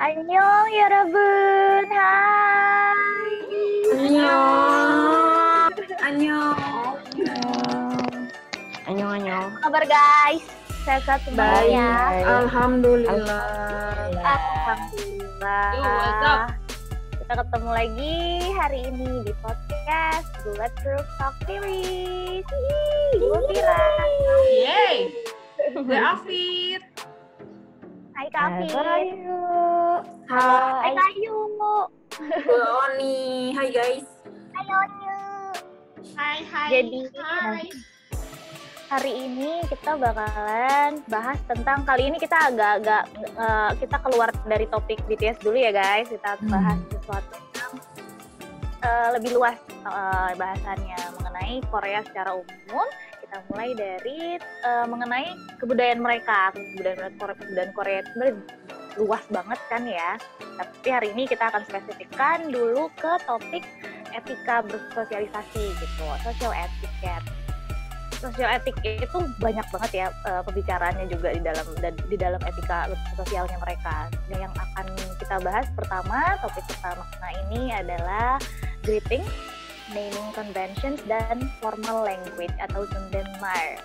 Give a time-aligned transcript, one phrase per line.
[0.00, 1.82] Annyeong 여러분.
[1.92, 3.36] Hai.
[3.92, 5.70] Annyeong.
[6.00, 6.56] Annyeong.
[8.88, 9.50] Annyeong, annyeong.
[9.60, 10.42] Apa kabar guys?
[10.82, 11.76] Sehat semua Baik.
[11.76, 11.92] ya.
[12.42, 14.08] Alhamdulillah.
[14.24, 15.68] Alhamdulillah.
[15.76, 16.40] Yo, what's up?
[17.20, 18.16] Kita ketemu lagi
[18.56, 22.42] hari ini di podcast Bullet Proof Talk Series.
[22.42, 23.84] Hihi, Gue Vira.
[24.48, 24.96] Yeay.
[25.76, 26.80] Gue Afid.
[28.16, 28.72] Hai Kak Afif.
[30.25, 30.81] Ayo.
[30.81, 31.13] Hai Hai.
[32.49, 33.53] Oni.
[33.53, 34.05] Hai guys.
[34.49, 35.19] Hai Onyu.
[36.15, 36.67] Hai, hai.
[36.71, 37.65] Jadi, hai.
[38.85, 45.01] hari ini kita bakalan bahas tentang kali ini kita agak-agak eh, kita keluar dari topik
[45.05, 46.53] BTS dulu ya guys kita Hmm.
[46.53, 47.73] bahas sesuatu yang
[48.81, 52.85] eh, lebih luas eh, bahasannya mengenai Korea secara umum
[53.35, 55.27] kita mulai dari eh, mengenai
[55.59, 58.19] kebudayaan mereka kebudayaan Korea, kebudayaan Korea itu
[58.95, 60.15] luas banget kan ya.
[60.55, 63.67] Tapi hari ini kita akan spesifikkan dulu ke topik
[64.15, 67.27] etika bersosialisasi gitu social etiquette
[68.23, 71.67] social etik itu banyak banget ya eh, pembicaraannya juga di dalam
[72.07, 72.87] di dalam etika
[73.19, 74.07] sosialnya mereka.
[74.31, 78.39] Dan yang akan kita bahas pertama topik pertama nah ini adalah
[78.87, 79.27] greeting,
[79.95, 83.79] naming conventions dan formal language atau Sundenmar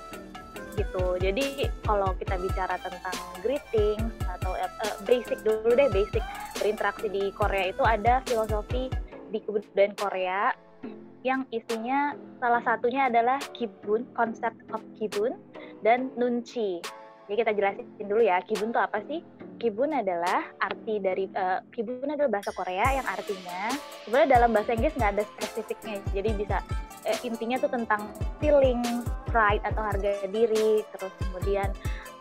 [0.75, 1.17] gitu.
[1.23, 4.71] Jadi kalau kita bicara tentang greeting atau eh,
[5.07, 6.23] basic dulu deh basic
[6.59, 8.91] berinteraksi di Korea itu ada filosofi
[9.31, 10.51] di kebudayaan Korea
[11.21, 15.37] yang isinya salah satunya adalah kibun, konsep of kibun
[15.85, 16.81] dan nunci.
[17.29, 19.21] Jadi kita jelasin dulu ya, kibun itu apa sih?
[19.61, 23.69] Kibun adalah arti dari eh, kibun adalah bahasa Korea yang artinya
[24.09, 26.01] sebenarnya dalam bahasa Inggris nggak ada spesifiknya.
[26.17, 26.65] Jadi bisa
[27.05, 28.09] eh, intinya tuh tentang
[28.41, 28.81] feeling,
[29.29, 31.69] pride atau harga diri, terus kemudian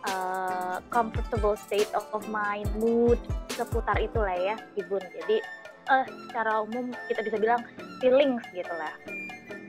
[0.04, 3.16] eh, comfortable state of, of mind, mood,
[3.56, 5.00] seputar itulah ya kibun.
[5.00, 5.40] Jadi
[5.88, 7.64] eh, secara umum kita bisa bilang
[8.04, 8.92] feelings gitu lah.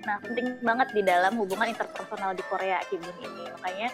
[0.06, 3.46] Nah, penting banget di dalam hubungan interpersonal di Korea Kibun ini.
[3.54, 3.90] Makanya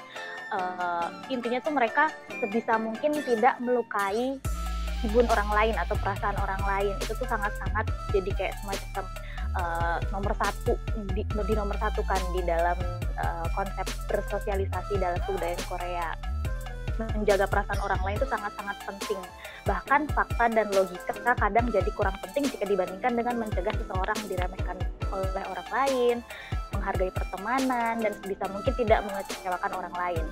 [0.55, 4.39] eh, intinya tuh mereka sebisa mungkin tidak melukai
[4.97, 6.93] Kibun orang lain atau perasaan orang lain.
[7.03, 7.85] Itu tuh sangat-sangat
[8.15, 9.05] jadi kayak semacam
[9.59, 10.73] eh, nomor satu
[11.11, 12.77] di, di nomor satu kan di dalam
[13.19, 16.09] eh, konsep bersosialisasi dalam kebudayaan Korea.
[16.97, 19.21] Menjaga perasaan orang lain itu sangat-sangat penting
[19.67, 24.79] bahkan fakta dan logika kadang jadi kurang penting jika dibandingkan dengan mencegah seseorang diremehkan
[25.11, 26.15] oleh orang lain,
[26.75, 30.23] menghargai pertemanan, dan sebisa mungkin tidak mengecewakan orang lain.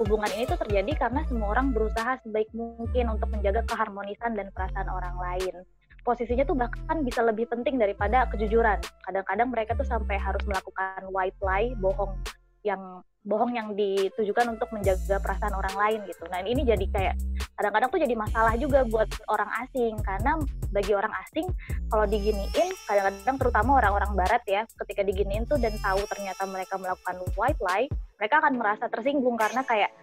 [0.00, 4.88] Hubungan ini tuh terjadi karena semua orang berusaha sebaik mungkin untuk menjaga keharmonisan dan perasaan
[4.88, 5.54] orang lain.
[6.02, 8.82] Posisinya tuh bahkan bisa lebih penting daripada kejujuran.
[9.06, 12.18] Kadang-kadang mereka tuh sampai harus melakukan white lie, bohong
[12.66, 16.26] yang bohong yang ditujukan untuk menjaga perasaan orang lain gitu.
[16.26, 17.14] Nah ini jadi kayak
[17.54, 20.42] kadang-kadang tuh jadi masalah juga buat orang asing karena
[20.74, 21.46] bagi orang asing
[21.86, 27.22] kalau diginiin kadang-kadang terutama orang-orang barat ya ketika diginiin tuh dan tahu ternyata mereka melakukan
[27.38, 27.86] white lie
[28.18, 29.94] mereka akan merasa tersinggung karena kayak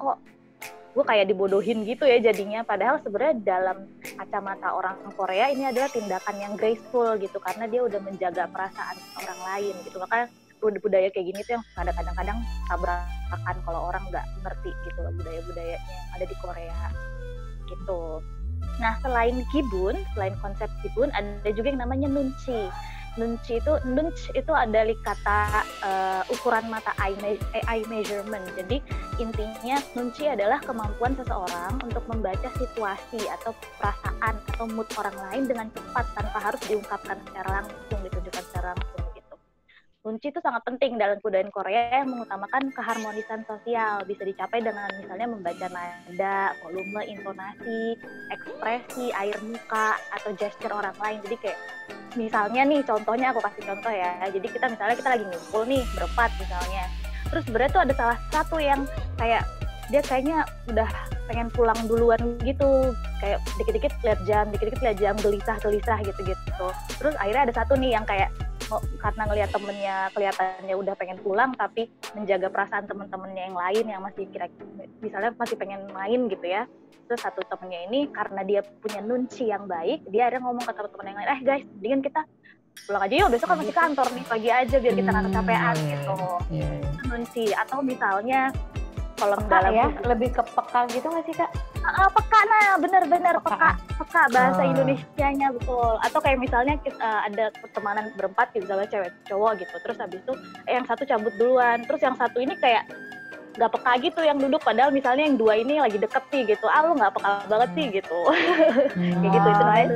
[0.00, 0.16] kok
[0.92, 6.36] gue kayak dibodohin gitu ya jadinya padahal sebenarnya dalam kacamata orang Korea ini adalah tindakan
[6.36, 10.28] yang graceful gitu karena dia udah menjaga perasaan orang lain gitu makanya
[10.70, 12.38] budaya kayak gini tuh yang kadang-kadang
[12.70, 16.80] tabrakan kalau orang nggak ngerti gitu loh budaya-budayanya yang ada di Korea
[17.66, 18.22] gitu.
[18.78, 22.70] Nah selain kibun, selain konsep kibun ada juga yang namanya nunci.
[23.20, 25.40] Nunci itu nunch itu adalah kata
[25.84, 28.46] uh, ukuran mata eye, me- eye measurement.
[28.56, 28.80] Jadi
[29.20, 35.66] intinya nunci adalah kemampuan seseorang untuk membaca situasi atau perasaan atau mood orang lain dengan
[35.76, 39.01] cepat tanpa harus diungkapkan secara langsung, ditunjukkan secara langsung
[40.02, 44.02] Kunci itu sangat penting dalam kebudayaan Korea yang mengutamakan keharmonisan sosial.
[44.02, 47.94] Bisa dicapai dengan misalnya membaca nada, volume, intonasi,
[48.34, 51.22] ekspresi, air muka, atau gesture orang lain.
[51.22, 51.58] Jadi kayak
[52.18, 54.10] misalnya nih contohnya aku kasih contoh ya.
[54.26, 56.84] Jadi kita misalnya kita lagi ngumpul nih berempat misalnya.
[57.30, 58.80] Terus sebenarnya tuh ada salah satu yang
[59.22, 59.46] kayak
[59.86, 60.90] dia kayaknya udah
[61.30, 62.90] pengen pulang duluan gitu
[63.22, 66.66] kayak dikit-dikit lihat jam dikit-dikit lihat jam gelisah-gelisah gitu-gitu
[66.98, 68.32] terus akhirnya ada satu nih yang kayak
[68.96, 74.24] karena ngelihat temennya kelihatannya udah pengen pulang tapi menjaga perasaan temen-temennya yang lain yang masih
[74.28, 74.46] kira
[74.98, 76.64] misalnya masih pengen main gitu ya.
[77.02, 81.06] Terus satu temennya ini karena dia punya nunci yang baik dia ada ngomong ke teman-teman
[81.06, 82.20] yang lain eh guys mendingan kita
[82.86, 85.90] pulang aja yuk besok kan masih kantor nih pagi aja biar kita nggak kecapean Hmm,
[85.92, 86.14] gitu.
[86.48, 86.68] Iya.
[87.04, 87.44] nunci.
[87.52, 88.40] Atau misalnya
[89.22, 91.50] kalau Peka dalam ya, lebih ke peka gitu nggak sih kak?
[91.82, 92.38] Ah, peka.
[92.42, 93.54] Nah bener-bener Peka.
[93.54, 93.70] peka.
[94.02, 94.66] Peka bahasa Ah.
[94.66, 95.92] Indonesianya betul.
[96.02, 99.74] Atau kayak misalnya kita, eh, ada pertemanan berempat gitu misalnya cewek cowok gitu.
[99.78, 100.32] Terus habis itu
[100.66, 101.78] eh, yang satu cabut duluan.
[101.86, 102.82] Terus yang satu ini kayak
[103.52, 104.58] nggak peka gitu yang duduk.
[104.58, 106.66] Padahal misalnya yang dua ini lagi deket nih gitu.
[106.66, 108.18] Ah lu nggak peka banget sih gitu.
[108.98, 109.86] Kayak gitu itu namanya.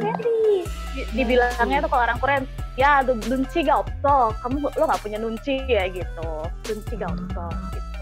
[0.94, 2.40] Di- dibilangnya tuh kalau orang Korea
[2.76, 6.30] ya nunci gak opso kamu lo nggak punya nunci ya gitu.
[6.68, 7.95] Nunci gak opso gitu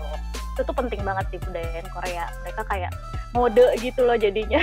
[0.55, 2.25] itu tuh penting banget di budaya Korea.
[2.47, 2.93] Mereka kayak
[3.35, 4.63] mode gitu loh jadinya.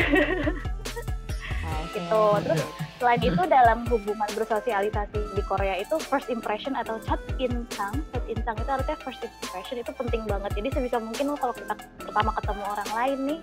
[1.92, 2.24] Gitu.
[2.48, 2.64] Terus
[3.04, 8.56] selain itu dalam hubungan bersosialisasi di Korea itu first impression atau chat insang chat insang
[8.56, 10.56] itu artinya first impression itu penting banget.
[10.56, 13.40] Jadi sebisa mungkin lo kalau kita pertama ketemu orang lain nih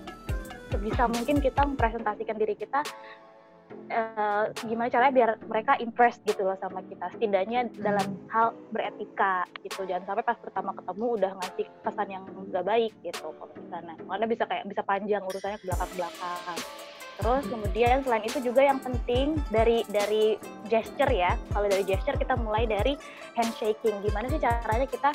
[0.72, 2.80] sebisa mungkin kita mempresentasikan diri kita
[3.88, 7.09] eh, gimana caranya biar mereka impressed gitu loh sama kita.
[7.17, 9.88] Setidaknya dalam hal beretika gitu.
[9.88, 13.93] Jangan sampai pas pertama ketemu udah ngasih pesan yang gak baik gitu kalau di sana.
[13.97, 16.59] Karena bisa kayak bisa panjang urusannya ke belakang belakang.
[17.19, 20.38] Terus kemudian selain itu juga yang penting dari dari
[20.70, 21.35] gesture ya.
[21.50, 22.94] Kalau dari gesture kita mulai dari
[23.35, 24.06] handshaking.
[24.06, 25.11] Gimana sih caranya kita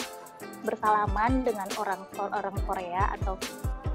[0.68, 3.40] bersalaman dengan orang orang Korea atau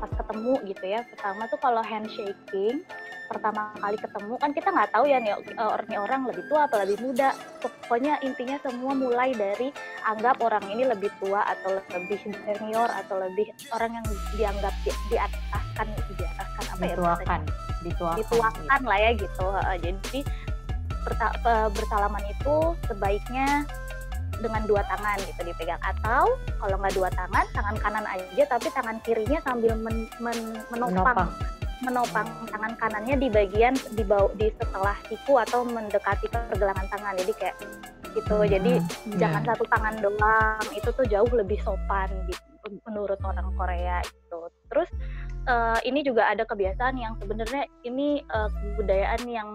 [0.00, 1.04] pas ketemu gitu ya.
[1.04, 2.80] Pertama tuh kalau handshaking
[3.28, 6.64] pertama kali ketemu kan kita nggak tahu ya nih eh, orang ini orang lebih tua
[6.64, 7.28] atau lebih muda.
[7.60, 9.68] Pokoknya intinya semua mulai dari
[10.08, 14.04] anggap orang ini lebih tua atau lebih senior atau lebih orang yang
[14.34, 15.86] dianggap di, di ataskan
[16.16, 17.40] di ataskan apa ya dituakan
[17.84, 18.18] dituakan.
[18.18, 19.46] Dituakan lah ya gitu.
[19.84, 20.20] Jadi
[21.72, 23.64] bersalaman itu sebaiknya
[24.38, 25.80] dengan dua tangan gitu dipegang.
[25.82, 31.28] Atau kalau nggak dua tangan tangan kanan aja tapi tangan kirinya sambil men- men- menopang.
[31.28, 31.57] Menopang.
[31.84, 37.14] Menopang tangan kanannya di bagian di bawah di setelah siku atau mendekati pergelangan tangan.
[37.18, 37.56] Jadi kayak
[38.14, 38.36] gitu.
[38.46, 38.72] Jadi
[39.20, 40.62] jangan satu tangan doang.
[40.74, 44.50] Itu tuh jauh lebih sopan gitu menurut orang Korea gitu.
[44.68, 44.90] Terus
[45.48, 49.48] eh, ini juga ada kebiasaan yang sebenarnya ini eh, kebudayaan yang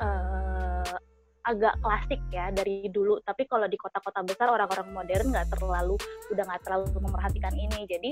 [0.00, 0.96] eh,
[1.44, 3.20] agak klasik ya dari dulu.
[3.20, 5.96] Tapi kalau di kota-kota besar orang-orang modern nggak terlalu
[6.32, 7.80] udah nggak terlalu memperhatikan ini.
[7.84, 8.10] Jadi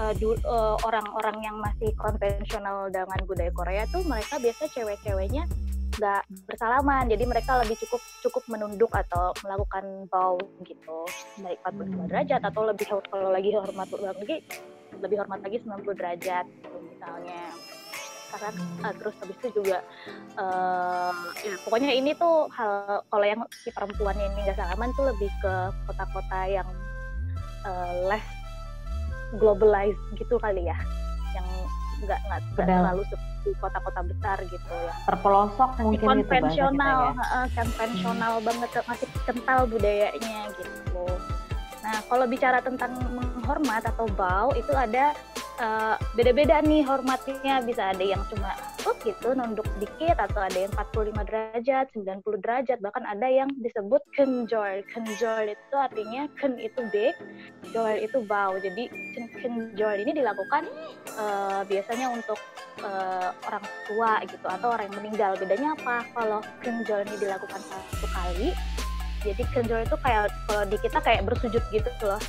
[0.00, 5.44] eh, eh, orang-orang yang masih konvensional dengan budaya Korea tuh mereka biasa cewek-ceweknya
[6.00, 7.04] nggak bersalaman.
[7.12, 11.04] Jadi mereka lebih cukup cukup menunduk atau melakukan bow gitu.
[11.44, 14.40] Baik 45 derajat atau lebih kalau lagi hormat lagi
[14.98, 17.40] lebih hormat lagi 90 derajat gitu misalnya
[18.30, 18.50] karena
[18.86, 19.78] eh, terus habis itu juga
[20.38, 21.12] eh,
[21.44, 25.54] ya pokoknya ini tuh hal kalau yang si perempuannya ini nggak salaman tuh lebih ke
[25.90, 26.68] kota-kota yang
[27.66, 28.26] eh, less
[29.38, 30.78] globalized gitu kali ya.
[31.34, 31.46] Yang
[32.06, 34.94] nggak nggak terlalu seperti kota-kota besar gitu ya.
[35.06, 37.12] Terpelosok masih mungkin konvensional ya.
[37.14, 41.04] heeh, konvensional banget masih kental budayanya gitu.
[41.80, 45.14] Nah kalau bicara tentang menghormat atau bow itu ada
[45.60, 47.60] eh, beda-beda nih hormatnya.
[47.60, 48.56] Bisa ada yang cuma
[48.88, 54.00] oh gitu nunduk sedikit atau ada yang 45 derajat 90 derajat bahkan ada yang disebut
[54.16, 57.12] kenjol kenjol itu artinya ken itu big
[57.76, 60.64] jol itu bow jadi ken- kenjol ini dilakukan
[61.20, 62.40] eh, biasanya untuk
[62.80, 65.32] eh, orang tua gitu atau orang yang meninggal.
[65.36, 66.00] Bedanya apa?
[66.16, 68.56] Kalau kenjol ini dilakukan satu kali
[69.20, 72.20] jadi kenjol itu kayak kalau di kita kayak bersujud gitu loh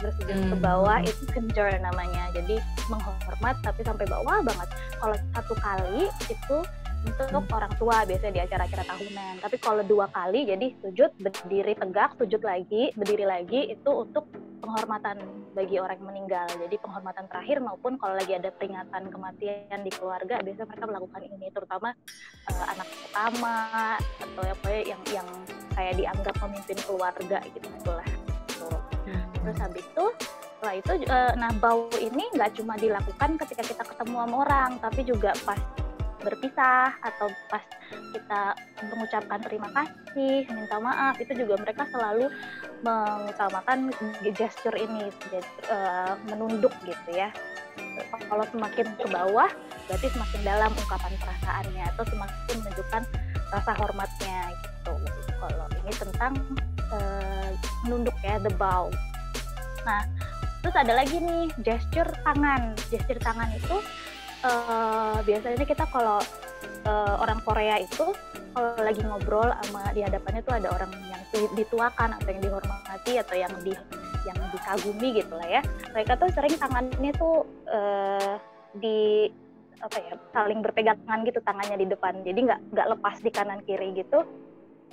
[0.00, 0.62] bersujud ke Hmm.
[0.62, 2.30] bawah itu kenjol namanya.
[2.34, 2.58] Jadi
[2.90, 4.68] menghormat tapi sampai bawah banget.
[4.98, 6.58] Kalau satu kali itu
[7.04, 9.34] untuk orang tua biasanya di acara-acara tahunan.
[9.44, 14.24] Tapi kalau dua kali jadi sujud berdiri tegak sujud lagi berdiri lagi itu untuk
[14.64, 15.20] penghormatan
[15.52, 16.48] bagi orang yang meninggal.
[16.48, 21.46] Jadi penghormatan terakhir maupun kalau lagi ada peringatan kematian di keluarga biasanya mereka melakukan ini.
[21.52, 21.88] Terutama
[22.48, 23.54] eh, anak pertama
[24.00, 25.28] atau apa ya yang yang
[25.76, 28.13] kayak dianggap pemimpin keluarga gitu lah Gitu.
[29.44, 30.06] Terus habis itu
[30.64, 35.00] setelah itu eh, nah bau ini nggak cuma dilakukan ketika kita ketemu sama orang tapi
[35.04, 35.60] juga pas
[36.24, 37.60] berpisah atau pas
[38.16, 38.56] kita
[38.88, 42.32] mengucapkan terima kasih minta maaf itu juga mereka selalu
[42.80, 43.92] mengutamakan
[44.32, 47.28] gesture ini jadi, eh, menunduk gitu ya.
[48.08, 49.52] Kalau semakin ke bawah
[49.84, 53.02] berarti semakin dalam ungkapan perasaannya atau semakin menunjukkan
[53.52, 54.92] rasa hormatnya gitu.
[55.36, 56.32] Kalau ini tentang
[56.88, 57.50] eh,
[57.84, 58.88] menunduk ya the bow
[59.84, 60.02] nah
[60.64, 62.72] terus ada lagi nih gesture tangan.
[62.88, 63.76] Gesture tangan itu
[64.48, 66.18] eh, biasanya kita kalau
[66.88, 68.16] eh, orang Korea itu
[68.56, 73.12] kalau lagi ngobrol sama di hadapannya tuh ada orang yang di- dituakan atau yang dihormati
[73.20, 73.76] atau yang di
[74.24, 75.62] yang dikagumi gitu lah ya.
[75.92, 78.34] Mereka tuh sering tangannya tuh eh,
[78.80, 79.28] di
[79.84, 82.24] apa ya saling berpegangan gitu tangannya di depan.
[82.24, 84.24] Jadi nggak nggak lepas di kanan kiri gitu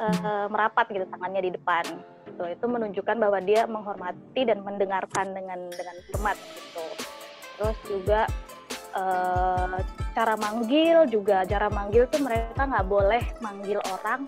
[0.02, 1.86] eh, merapat gitu tangannya di depan
[2.32, 2.44] gitu.
[2.48, 6.86] Itu menunjukkan bahwa dia menghormati dan mendengarkan dengan dengan hormat gitu.
[7.56, 8.22] Terus juga
[8.92, 9.78] eh,
[10.12, 14.28] cara manggil juga cara manggil tuh mereka nggak boleh manggil orang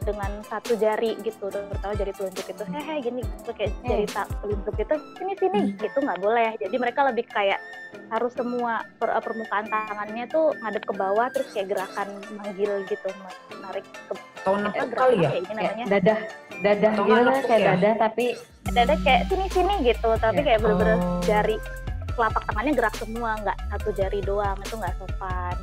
[0.00, 1.52] dengan satu jari gitu.
[1.52, 3.84] Terutama jari telunjuk itu hehe gini gitu, kayak Hmm.
[3.84, 5.98] jari tak telunjuk itu sini sini gitu.
[6.00, 6.50] Nggak boleh.
[6.56, 7.60] Jadi mereka lebih kayak
[8.08, 13.08] harus semua per- permukaan tangannya tuh ngadep ke bawah terus kayak gerakan manggil gitu
[13.52, 15.28] menarik ke Tahun kali ya?
[15.28, 15.84] kayak ini Kayak namanya.
[15.92, 16.18] dadah
[16.60, 17.68] dadah Atau gitu kan, kayak ya?
[17.72, 18.24] dadah tapi
[18.70, 20.44] ada kayak sini sini gitu tapi Ya.
[20.46, 21.20] kayak bener-bener Oh.
[21.22, 21.56] jari
[22.10, 25.56] telapak tangannya gerak semua nggak satu jari doang itu nggak sopan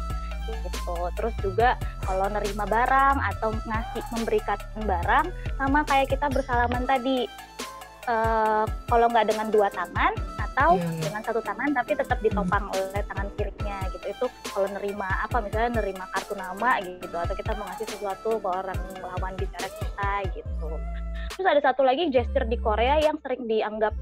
[0.48, 7.28] gitu terus juga kalau nerima barang atau ngasih memberikan barang sama kayak kita bersalaman tadi
[8.08, 10.16] Eh, kalau nggak dengan dua tangan
[10.58, 10.90] atau iya.
[11.06, 15.78] dengan satu tangan tapi tetap ditopang oleh tangan kirinya gitu itu kalau nerima apa misalnya
[15.78, 20.68] nerima kartu nama gitu atau kita mau ngasih sesuatu ke orang lawan bicara kita gitu
[21.38, 23.94] terus ada satu lagi gesture di Korea yang sering dianggap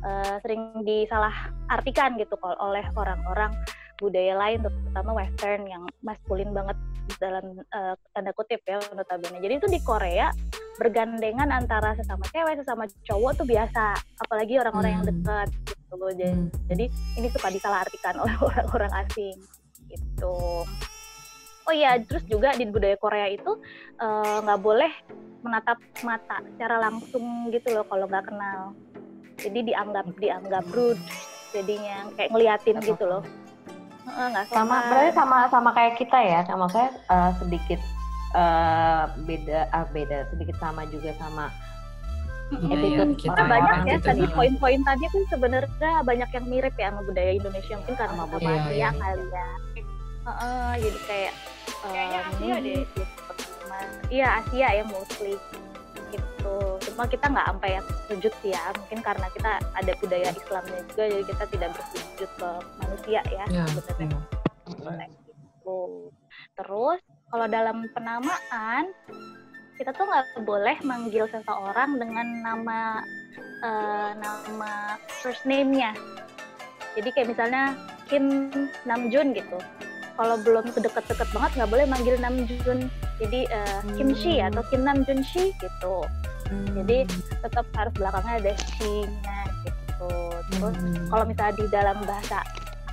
[0.00, 3.52] eh, sering disalah artikan gitu kalau oleh orang-orang
[4.00, 6.80] budaya lain terutama western yang maskulin banget
[7.20, 10.32] dalam eh, tanda kutip ya notabene jadi itu di Korea
[10.80, 15.12] bergandengan antara sesama cewek sesama cowok tuh biasa apalagi orang-orang yang Hmm.
[15.12, 15.48] dekat
[15.88, 16.04] gitu.
[16.12, 16.48] Jadi, Hmm.
[16.68, 16.84] jadi
[17.16, 19.36] ini suka disalahartikan oleh orang-orang asing
[19.88, 20.68] gitu.
[21.68, 23.60] Oh iya terus juga di budaya Korea itu
[24.00, 24.88] eh, nggak boleh
[25.44, 28.72] menatap mata secara langsung gitu loh kalau nggak kenal.
[29.38, 31.00] Jadi dianggap dianggap rude
[31.52, 33.22] jadinya kayak ngeliatin gitu loh.
[34.08, 37.80] Nggak sama berarti sama sama kayak kita ya sama saya eh, sedikit
[38.32, 41.52] eh, beda ah, beda sedikit sama juga sama
[42.48, 44.32] Itu Iya, tuh kita Kita banyak orang ya gitu, tadi nah.
[44.32, 48.88] poin-poin tadi tuh sebenarnya banyak yang mirip ya sama budaya Indonesia mungkin karena Asia iya.
[48.90, 49.48] kali ya.
[50.28, 51.34] Heeh, jadi kayak
[51.78, 52.74] Kayaknya em, Asia deh.
[52.80, 53.02] gitu.
[54.08, 55.34] Iya Asia ya mostly
[56.08, 56.56] gitu.
[56.88, 58.64] Cuma kita nggak sampai yang sujud sih ya.
[58.74, 62.50] Mungkin karena kita ada budaya Islamnya juga jadi kita tidak bersujud ke
[62.80, 63.44] manusia ya.
[63.52, 64.20] Ya, sebenarnya.
[64.72, 65.06] iya.
[65.12, 65.80] Gitu.
[66.56, 68.84] Terus kalau dalam penamaan
[69.78, 73.00] kita tuh nggak boleh manggil seseorang dengan nama
[73.62, 75.94] eh, nama first name-nya.
[76.98, 77.78] Jadi kayak misalnya
[78.10, 78.50] Kim
[78.82, 79.58] Namjoon gitu.
[80.18, 82.90] Kalau belum deket-deket banget nggak boleh manggil Namjoon.
[83.22, 86.02] Jadi eh, Kim Shi atau Kim Namjoon Shi gitu.
[86.74, 87.06] Jadi
[87.44, 90.10] tetap harus belakangnya ada she-nya gitu.
[90.48, 91.06] Terus Hmm.
[91.12, 92.40] kalau misalnya di dalam bahasa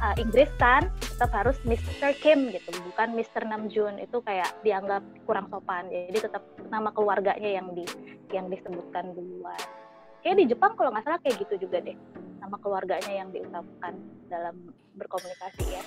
[0.05, 2.13] uh, Inggris kan tetap harus Mr.
[2.21, 3.47] Kim gitu, bukan Mr.
[3.47, 5.89] Namjoon itu kayak dianggap kurang sopan.
[5.89, 7.85] Jadi tetap nama keluarganya yang di
[8.29, 9.57] yang disebutkan duluan.
[10.21, 11.97] Kayak di Jepang kalau nggak salah kayak gitu juga deh,
[12.41, 13.93] nama keluarganya yang diutamakan
[14.29, 14.55] dalam
[14.97, 15.83] berkomunikasi ya.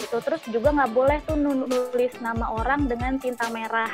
[0.00, 3.90] Itu terus juga nggak boleh tuh nu- nulis nama orang dengan tinta merah.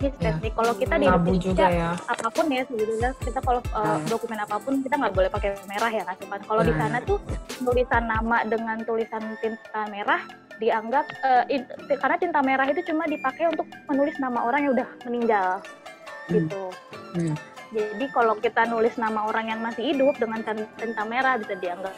[0.00, 0.52] Ini spesifik.
[0.56, 1.90] Kalau kita di Indonesia ya.
[1.92, 4.00] apa pun ya sebetulnya kita kalau uh, Nah.
[4.08, 6.40] dokumen apa pun kita nggak boleh pakai merah ya sopan.
[6.40, 6.80] Kalau di Nah.
[6.80, 7.20] sana tuh
[7.60, 10.24] tulisan nama dengan tulisan tinta merah
[10.56, 14.88] dianggap uh, in- karena tinta merah itu cuma dipakai untuk menulis nama orang yang udah
[15.04, 16.32] meninggal Hmm.
[16.32, 16.64] gitu.
[17.12, 17.34] Hmm.
[17.70, 21.92] Jadi kalau kita nulis nama orang yang masih hidup dengan tin- tinta merah bisa dianggap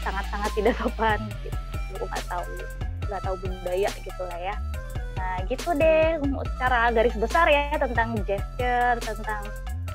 [0.00, 1.56] sangat-sangat tidak sopan gitu.
[2.00, 2.44] Nggak tahu
[3.06, 4.56] nggak tahu budaya gitu lah ya.
[5.22, 6.18] Nah gitu deh.
[6.58, 9.42] Secara garis besar ya tentang gesture tentang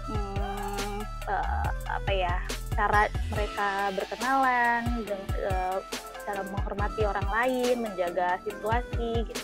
[0.07, 2.35] hmm, eh, apa ya
[2.77, 5.77] cara mereka berkenalan dan eh,
[6.27, 9.43] cara menghormati orang lain menjaga situasi gitu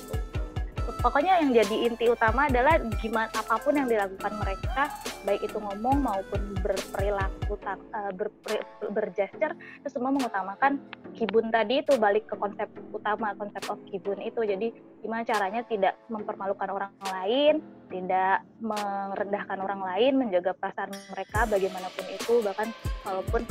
[1.00, 4.92] pokoknya yang jadi inti utama adalah gimana apa pun yang dilakukan mereka
[5.24, 10.80] baik itu ngomong maupun berperilaku tak- eh, berperi- bergesture itu semua mengutamakan
[11.14, 14.42] kibun tadi itu balik ke konsep utama konsep of kibun itu.
[14.42, 17.62] Jadi gimana caranya tidak mempermalukan orang lain
[17.94, 22.74] tidak merendahkan orang lain menjaga perasaan mereka bagaimanapun itu bahkan
[23.06, 23.46] walaupun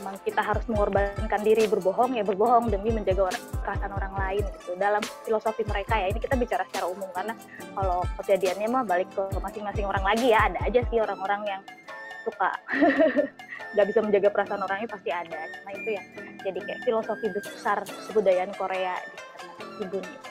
[0.00, 4.72] emang kita harus mengorbankan diri berbohong ya berbohong demi menjaga orang, perasaan orang lain gitu.
[4.80, 7.36] Dalam filosofi mereka ya ini kita bicara secara umum karena
[7.76, 11.62] kalau kejadiannya mah balik ke masing-masing orang lagi ya ada aja sih orang-orang yang
[12.24, 12.50] suka
[13.76, 15.40] nggak bisa menjaga perasaan orangnya pasti ada.
[15.60, 16.06] Cuma itu yang
[16.40, 17.78] jadi kayak filosofi besar
[18.08, 20.30] kebudayaan Korea di sana Kibun itu.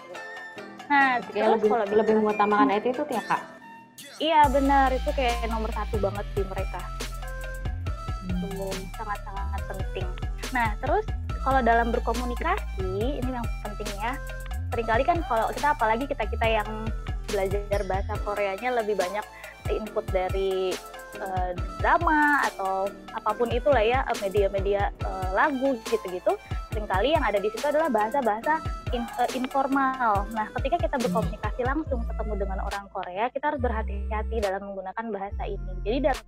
[0.89, 3.41] Nah, kayak terus lebih kalau lebih mengutamakan itu itu ya kak?
[4.19, 4.89] Iya benar.
[4.91, 6.98] Itu kayak nomor satu banget di mereka
[8.47, 10.07] Itu sangat-sangat penting.
[10.55, 11.05] Nah terus
[11.43, 14.15] kalau dalam berkomunikasi ini yang penting ya.
[14.69, 16.69] Seringkali kan kalau kita apalagi kita kita yang
[17.29, 19.25] belajar bahasa Koreanya lebih banyak
[19.69, 20.73] input dari
[21.17, 26.37] eh, drama atau apa pun itulah ya eh, media-media eh, lagu gitu-gitu.
[26.69, 28.61] Seringkali yang ada di situ adalah bahasa-bahasa
[28.93, 30.25] in- eh, informal.
[30.33, 35.43] Nah, ketika kita berkomunikasi langsung ketemu dengan orang Korea, kita harus berhati-hati dalam menggunakan bahasa
[35.49, 35.71] ini.
[35.85, 36.21] Jadi dalam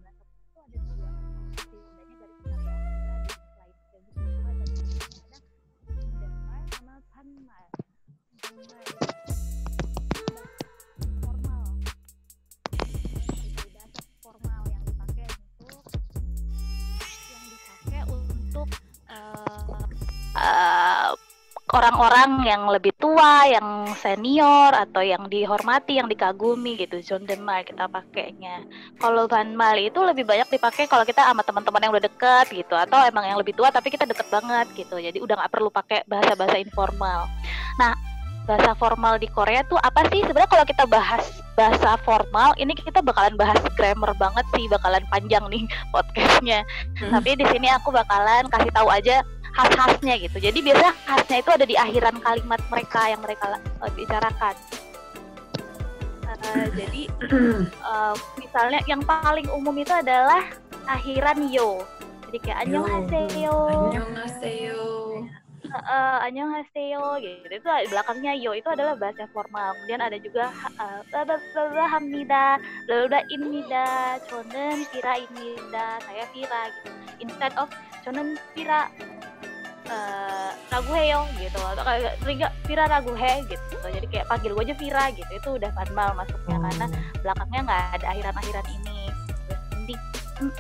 [20.36, 21.10] uh,
[21.72, 27.00] orang-orang yang lebih tua, yang senior atau yang dihormati, yang dikagumi gitu.
[27.00, 28.68] John Denmark kita pakainya.
[29.00, 32.75] Kalau Van Mal itu lebih banyak dipakai kalau kita sama teman-teman yang udah deket gitu
[32.75, 35.00] atau emang yang lebih tua tapi kita deket banget gitu.
[35.00, 37.32] Jadi udah nggak perlu pakai bahasa-bahasa informal.
[37.80, 37.96] Nah,
[38.50, 40.25] bahasa formal di Korea tuh apa sih?
[40.25, 45.43] Sebenarnya kalau kita bahas bahasa formal, ini kita bakalan bahas grammar banget sih, bakalan panjang
[45.51, 46.65] nih podcastnya.
[46.98, 47.12] Hmm.
[47.19, 49.21] Tapi di sini aku bakalan kasih tahu aja
[49.51, 50.38] khas-khasnya gitu.
[50.39, 54.55] Jadi biasa khasnya itu ada di akhiran kalimat mereka yang mereka uh, bicarakan.
[56.41, 57.01] Uh, jadi
[57.86, 60.48] uh, misalnya yang paling umum itu adalah
[60.88, 61.83] akhiran yo.
[62.31, 63.55] Jadi kayak annyeonghaseyo.
[63.91, 65.00] Annyeonghaseyo.
[65.72, 67.48] Uh, annyeonghaseyo gitu.
[67.48, 69.72] Itu belakangnya yo itu adalah bahasa formal.
[69.80, 76.90] Kemudian ada juga uh, hamnida, bla inida, chonen pira inida, saya pira gitu.
[77.24, 77.72] Instead of
[78.04, 78.92] chonen pira
[79.92, 84.75] uh, ragu heyo gitu atau kayak Vira ragu he gitu jadi kayak panggil gue aja
[84.80, 86.86] Vira gitu itu udah formal masuknya karena
[87.22, 89.00] belakangnya nggak ada akhiran-akhiran ini
[89.48, 89.96] terus di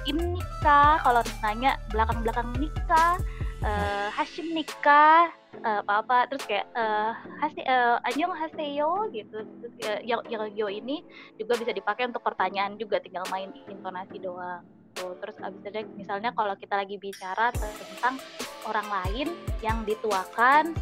[0.05, 3.15] ini nikah kalau nanya belakang-belakang nikah
[3.63, 5.31] uh, Hashim nikah
[5.63, 9.41] uh, apa-apa terus kayak uh, hasi uh, Anyong haseyo gitu.
[9.41, 9.73] Terus
[10.05, 11.05] yang yang yo ini
[11.37, 14.65] juga bisa dipakai untuk pertanyaan juga tinggal main intonasi doang.
[14.95, 18.19] Terus abis itu misalnya kalau kita lagi bicara tentang
[18.67, 19.27] orang lain
[19.63, 20.75] yang dituakan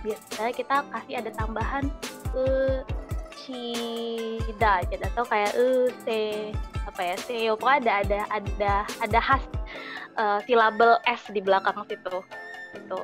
[0.00, 1.84] biasanya kita kasih ada tambahan
[2.36, 2.44] e
[3.40, 5.02] cida gitu.
[5.16, 5.68] Atau kayak e
[6.04, 6.20] se
[6.84, 7.52] apa ya seo.
[7.56, 9.44] Pokoknya ada ada ada ada khas
[10.16, 12.22] uh, silabel s di belakang situ
[12.70, 12.98] gitu.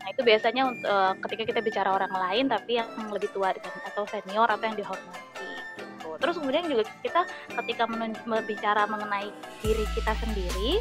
[0.00, 3.52] Nah itu biasanya untuk uh, ketika kita bicara orang lain tapi yang lebih tua
[3.92, 6.16] atau senior atau yang dihormati gitu.
[6.16, 7.22] Terus kemudian juga kita
[7.62, 7.84] ketika
[8.24, 9.28] berbicara mengenai
[9.60, 10.80] diri kita sendiri,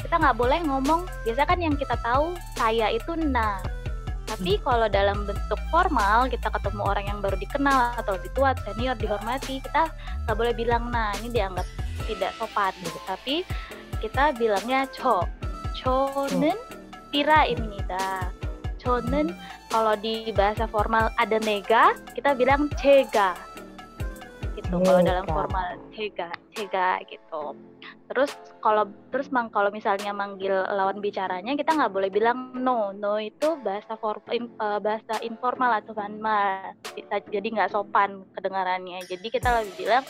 [0.00, 1.04] kita nggak boleh ngomong.
[1.28, 3.60] Biasa kan yang kita tahu saya itu nah.
[4.32, 4.64] Tapi hmm.
[4.64, 9.60] kalau dalam bentuk formal kita ketemu orang yang baru dikenal atau lebih tua, senior, dihormati,
[9.60, 9.92] kita
[10.24, 11.68] nggak boleh bilang nah ini dianggap
[12.08, 12.98] tidak sopan gitu.
[13.04, 13.44] Tapi
[14.02, 15.22] kita bilangnya cho.
[15.78, 16.58] Chonen
[17.14, 18.34] pira imnida.
[18.82, 19.32] Chonen
[19.70, 23.52] kalau di bahasa formal ada nega, kita bilang cega
[24.72, 27.56] gitu kalau dalam formal cega cega gitu.
[28.08, 32.92] Terus kalau terus mang kalau misalnya manggil lawan bicaranya kita nggak boleh bilang no.
[32.92, 36.72] No itu bahasa for in, uh, bahasa informal atau formal.
[37.32, 39.04] Jadi nggak sopan kedengarannya.
[39.08, 40.04] Jadi kita lebih bilang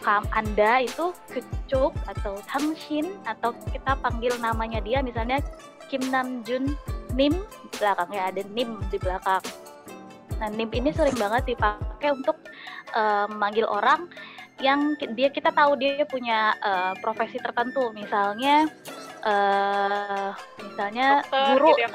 [0.00, 5.44] kam anda itu kecuk atau tangshin atau kita panggil namanya dia misalnya
[5.92, 6.72] Kim Namjoon
[7.14, 7.34] Nim
[7.76, 9.42] belakangnya ada Nim di belakang.
[10.40, 12.40] Nah, NIM ini sering banget dipakai untuk
[12.96, 14.08] uh, manggil orang
[14.60, 18.68] yang dia kita tahu dia punya uh, profesi tertentu, misalnya
[19.24, 20.32] uh,
[20.64, 21.88] misalnya dokter, guru gitu ya,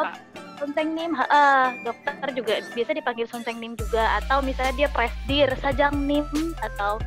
[0.62, 5.94] sunseng nim, uh, dokter juga biasa dipanggil sunseng nim juga, atau misalnya dia presdir, sajang
[6.06, 6.26] nim
[6.62, 6.98] atau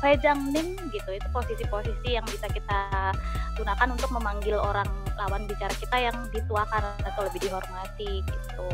[0.00, 3.12] sajang nim gitu, itu posisi-posisi yang bisa kita
[3.54, 8.68] gunakan untuk memanggil orang lawan bicara kita yang dituakan atau lebih dihormati gitu.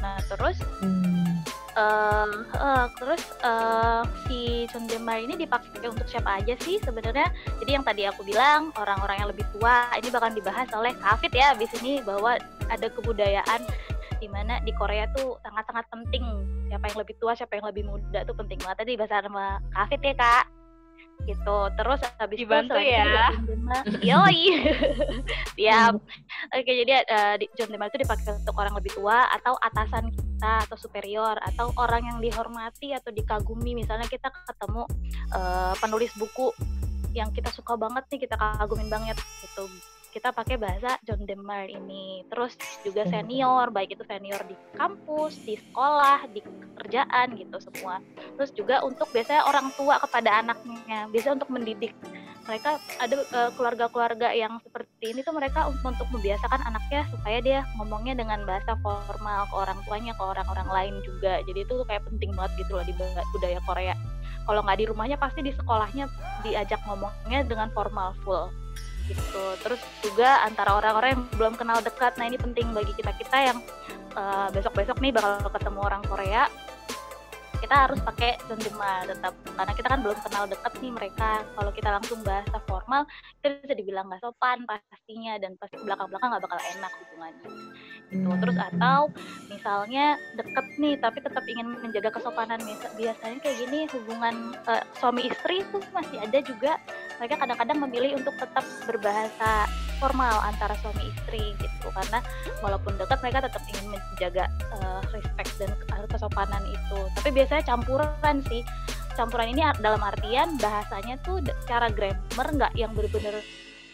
[0.00, 1.44] Nah terus hmm.
[1.76, 7.28] uh, uh, terus uh, si Sundemar ini dipakai untuk siapa aja sih sebenarnya?
[7.60, 11.52] Jadi yang tadi aku bilang orang-orang yang lebih tua ini bakal dibahas oleh Kafit ya
[11.56, 13.60] di sini bahwa ada kebudayaan
[14.18, 16.24] di mana di Korea tuh sangat-sangat penting.
[16.70, 18.86] Siapa yang lebih tua siapa yang lebih muda tuh penting banget.
[18.86, 20.44] Tadi bahasa sama Kafit ya kak?
[21.24, 21.58] Gitu.
[21.80, 23.32] Terus habis dibantu itu ya?
[24.04, 24.44] Yoi.
[25.58, 25.94] Siap.
[26.52, 30.68] Oke jadi uh, di John Demal itu dipakai untuk orang lebih tua atau atasan kita
[30.68, 33.72] atau superior atau orang yang dihormati atau dikagumi.
[33.72, 34.84] Misalnya kita ketemu
[35.32, 36.52] uh, penulis buku
[37.16, 39.64] yang kita suka banget nih kita kagumin banget gitu
[40.16, 42.24] kita pakai bahasa John Demar ini.
[42.32, 46.40] Terus juga senior, baik itu senior di kampus, di sekolah, di
[46.80, 48.00] kerjaan gitu semua.
[48.40, 51.92] Terus juga untuk biasanya orang tua kepada anaknya, bisa untuk mendidik.
[52.48, 58.16] Mereka ada keluarga keluarga-keluarga yang seperti ini tuh mereka untuk membiasakan anaknya supaya dia ngomongnya
[58.16, 61.44] dengan bahasa formal ke orang tuanya, ke orang-orang lain juga.
[61.44, 62.94] Jadi itu kayak penting banget gitu loh di
[63.36, 63.92] budaya Korea.
[64.46, 66.08] Kalau nggak di rumahnya pasti di sekolahnya
[66.46, 68.48] diajak ngomongnya dengan formal full
[69.08, 69.42] gitu.
[69.62, 73.58] Terus juga antara orang-orang yang belum kenal dekat nah ini penting bagi kita kita yang
[74.18, 76.50] uh, besok-besok nih bakal ketemu orang Korea
[77.60, 79.32] kita harus pakai Jema tetap.
[79.44, 81.30] Karena kita kan belum kenal dekat nih mereka.
[81.56, 83.02] Kalau kita langsung bahasa formal
[83.42, 87.50] itu bisa dibilang nggak sopan pastinya dan pasti belakang-belakang nggak bakal enak hubungannya.
[88.06, 88.28] Gitu.
[88.28, 89.00] Terus atau
[89.50, 90.06] misalnya
[90.38, 92.60] deket nih tapi tetap ingin menjaga kesopanan
[92.94, 96.72] biasanya kayak gini hubungan uh, suami istri itu masih ada juga.
[97.18, 99.66] Mereka kadang-kadang memilih untuk tetap berbahasa
[99.98, 101.88] formal antara suami istri gitu.
[101.92, 102.20] Karena
[102.60, 104.44] walaupun dekat mereka tetap ingin menjaga
[104.76, 105.70] uh, respect dan
[106.08, 106.98] kesopanan itu.
[107.18, 108.62] Tapi biasanya campuran sih.
[109.16, 113.40] Campuran ini dalam artian bahasanya tuh cara grammar nggak yang benar-benar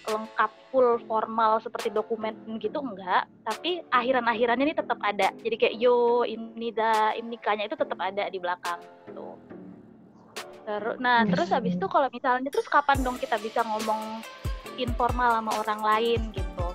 [0.03, 5.31] lengkap full formal seperti dokumen gitu enggak tapi akhiran-akhirannya ini tetap ada.
[5.39, 9.39] Jadi kayak yo ini da ini kanya itu tetap ada di belakang gitu.
[10.67, 14.27] Terus nah terus habis itu kalau misalnya terus kapan dong kita bisa ngomong
[14.79, 16.67] informal sama orang lain gitu.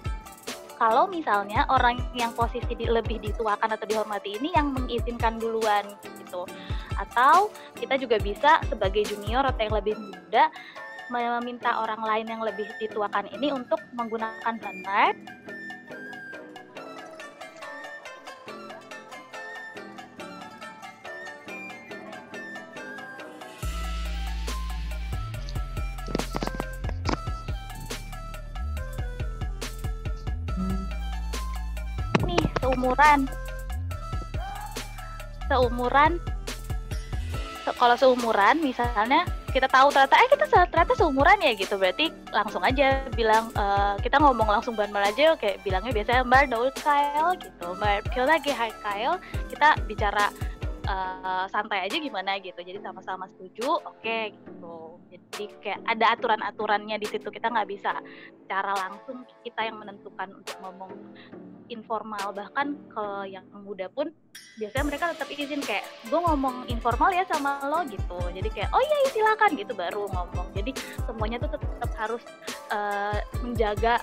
[0.77, 6.45] Kalau misalnya orang yang posisi di, lebih dituakan atau dihormati ini yang mengizinkan duluan gitu.
[6.97, 10.53] Atau kita juga bisa sebagai junior atau yang lebih muda
[11.07, 15.15] meminta orang lain yang lebih dituakan ini untuk menggunakan sunlight
[32.87, 33.19] seumuran.
[35.51, 36.11] Seumuran.
[37.67, 41.75] Se kalau seumuran misalnya kita tahu ternyata eh kita ternyata seumuran ya gitu.
[41.75, 46.71] Berarti langsung aja bilang uh, kita ngomong langsung banmal aja kayak bilangnya biasanya mbak Daul
[46.79, 47.67] Kyle gitu.
[47.75, 49.19] Mbak Pio lagi Hai Kyle.
[49.51, 50.31] Kita bicara
[50.87, 52.57] uh, santai aja gimana gitu.
[52.63, 54.97] Jadi sama-sama setuju oke okay, gitu.
[55.11, 57.27] Jadi kayak ada aturan-aturannya di situ.
[57.27, 57.99] Kita nggak bisa
[58.47, 60.91] cara langsung kita yang menentukan untuk ngomong
[61.67, 62.31] informal.
[62.31, 64.11] Bahkan kalau yang muda pun
[64.57, 68.19] biasanya mereka tetap izin kayak gue ngomong informal ya sama lo gitu.
[68.31, 70.47] Jadi kayak oh iya silakan gitu baru ngomong.
[70.55, 70.71] Jadi
[71.03, 72.23] semuanya tuh tetap harus
[72.71, 73.99] uh, menjaga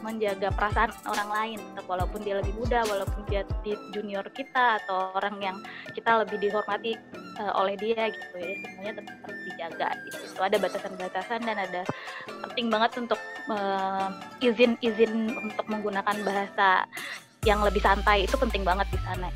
[0.00, 5.36] menjaga perasaan orang lain walaupun dia lebih muda walaupun dia di junior kita atau orang
[5.40, 5.56] yang
[5.92, 6.96] kita lebih dihormati
[7.40, 8.52] uh, oleh dia gitu ya.
[8.64, 10.16] Semuanya tetap dijaga gitu.
[10.36, 11.82] Itu ada batasan-batasan dan ada
[12.48, 13.20] penting banget untuk
[14.40, 16.84] izin-izin uh, untuk menggunakan bahasa
[17.44, 18.28] yang lebih santai.
[18.28, 19.28] Itu penting banget di sana.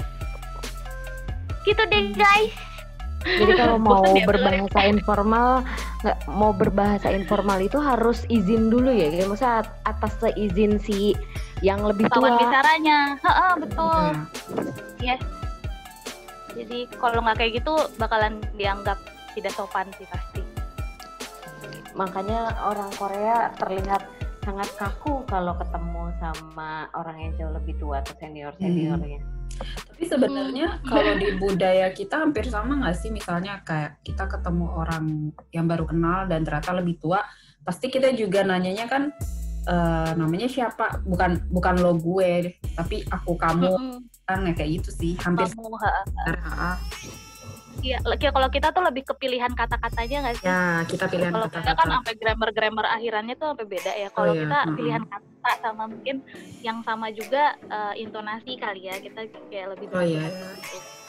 [1.65, 2.74] Gitu deh guys
[3.25, 5.65] jadi kalau mau berbahasa informal,
[6.05, 9.33] nggak mau berbahasa informal itu harus izin dulu ya, gitu.
[9.33, 11.17] Maksudnya atas seizin si
[11.65, 12.29] yang lebih tua.
[12.29, 14.03] Lawan bicaranya, Heeh, betul.
[15.01, 15.23] Yes.
[16.55, 19.01] Jadi kalau nggak kayak gitu bakalan dianggap
[19.35, 20.43] tidak sopan sih pasti.
[21.99, 24.07] Makanya orang Korea terlihat
[24.45, 29.19] sangat kaku kalau ketemu sama orang yang jauh lebih tua atau senior seniornya.
[29.19, 29.35] Hmm
[29.95, 30.91] tapi sebenarnya hmm.
[30.91, 35.87] kalau di budaya kita hampir sama nggak sih misalnya kayak kita ketemu orang yang baru
[35.87, 37.23] kenal dan ternyata lebih tua,
[37.63, 39.15] pasti kita juga nanyanya kan
[39.71, 40.99] uh, namanya siapa?
[41.07, 44.27] Bukan bukan lo gue, tapi aku kamu hmm.
[44.27, 45.47] kan kayak gitu sih hampir.
[45.55, 45.91] Kamu, ha,
[46.43, 46.71] ha.
[47.83, 50.47] Iya, kalau kita tuh lebih kepilihan kata-katanya nggak sih?
[50.47, 51.51] Ya, kita pilihan kata-kata.
[51.51, 54.09] Kalau kita kan sampai grammar-grammar akhirannya tuh sampai beda ya.
[54.13, 54.43] Kalau oh, iya.
[54.47, 54.75] kita hmm.
[54.77, 56.17] pilihan kata sama mungkin
[56.63, 58.97] yang sama juga uh, intonasi kali ya.
[59.01, 60.25] Kita kayak lebih Oh iya.
[60.29, 60.47] Gitu.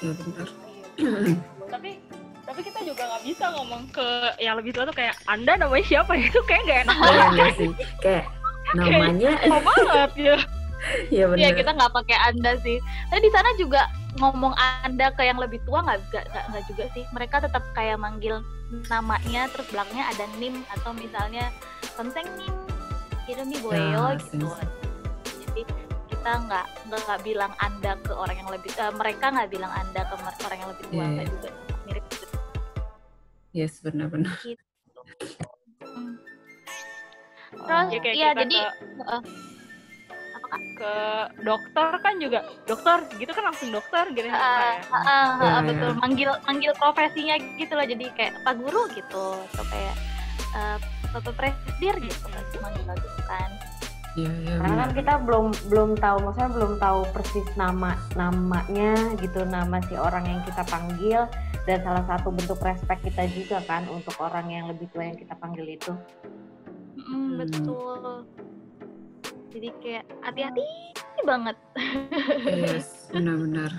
[0.01, 0.47] Iya benar.
[1.73, 1.89] tapi
[2.45, 6.13] tapi kita juga nggak bisa ngomong ke yang lebih tua tuh kayak Anda namanya siapa
[6.21, 7.71] itu kayak nggak enak oh, iya, sih.
[7.99, 8.25] Kayak
[8.77, 10.37] namanya kayak, banget ya.
[11.09, 11.41] Iya benar.
[11.41, 12.77] Iya kita nggak pakai Anda sih.
[13.09, 17.43] Tapi di sana juga ngomong anda ke yang lebih tua nggak nggak juga sih mereka
[17.43, 18.39] tetap kayak manggil
[18.87, 21.51] namanya terus belakangnya ada nim atau misalnya
[21.99, 22.53] kenteng nim
[23.27, 24.47] nih boyo ya, gitu
[25.51, 25.61] jadi
[26.07, 30.13] kita nggak nggak bilang anda ke orang yang lebih uh, mereka nggak bilang anda ke
[30.47, 31.11] orang yang lebih tua yeah.
[31.11, 31.49] nggak juga
[31.83, 32.25] mirip gitu
[33.51, 34.63] yes benar-benar gitu.
[35.83, 36.15] hmm.
[37.67, 39.03] terus ya, ya jadi ke...
[39.03, 39.21] uh,
[40.75, 40.95] ke
[41.43, 45.91] dokter kan juga dokter gitu kan langsung dokter gitu uh, uh, uh, uh, betul.
[45.99, 49.95] manggil manggil profesinya gitu loh jadi kayak pak guru gitu atau kayak
[50.55, 50.77] uh,
[51.15, 53.49] bapak presdir gitu kan manggil gitu kan.
[54.15, 59.43] Iya, iya, Karena kan kita belum belum tahu, maksudnya belum tahu persis nama namanya gitu,
[59.43, 61.27] nama si orang yang kita panggil
[61.67, 65.35] dan salah satu bentuk respect kita juga kan untuk orang yang lebih tua yang kita
[65.35, 65.91] panggil itu.
[66.95, 68.23] Mm, betul
[69.55, 70.67] jadi kayak hati-hati
[71.23, 71.55] banget
[72.43, 73.71] yes benar-benar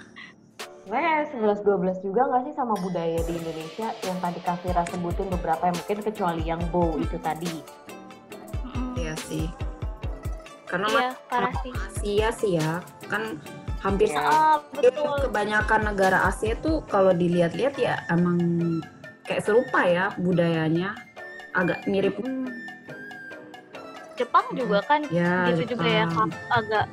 [0.86, 5.74] Sebenarnya 11-12 juga nggak sih sama budaya di Indonesia yang tadi Kafira sebutin beberapa yang
[5.74, 7.58] mungkin kecuali yang bow itu tadi.
[8.94, 9.50] Iya sih.
[10.70, 11.74] Karena iya, parah sih.
[11.74, 12.78] Asia sih ya,
[13.10, 13.34] kan
[13.82, 15.26] hampir ya, betul.
[15.26, 18.38] kebanyakan negara Asia tuh kalau dilihat-lihat ya emang
[19.26, 20.94] kayak serupa ya budayanya,
[21.50, 22.14] agak mirip.
[22.22, 22.46] Hmm
[24.16, 25.84] Jepang juga kan ya, gitu Jepang.
[25.84, 26.04] juga ya
[26.50, 26.86] agak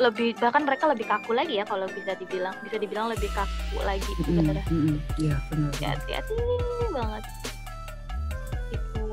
[0.00, 4.08] lebih bahkan mereka lebih kaku lagi ya kalau bisa dibilang bisa dibilang lebih kaku lagi
[4.18, 4.64] sebenarnya.
[4.66, 4.96] Mm -hmm.
[5.20, 5.72] Ya benar.
[5.78, 6.34] Ya, hati-hati
[6.90, 7.24] banget.
[8.72, 9.04] Itu.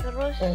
[0.00, 0.52] Terus Eh,